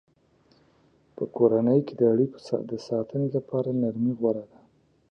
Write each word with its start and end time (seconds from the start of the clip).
په 1.15 1.23
کورنۍ 1.35 1.79
کې 1.87 1.93
د 1.97 2.01
اړیکو 2.13 2.37
د 2.71 2.73
ساتنې 2.87 3.27
لپاره 3.37 3.69
نرمي 3.81 4.13
غوره 4.19 4.43
ده. 4.51 4.59